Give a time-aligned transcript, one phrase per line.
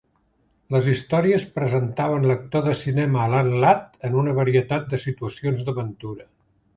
[0.75, 6.27] Les històries presentaven l'actor de cinema Alan Ladd en una varietat de situacions d'aventura.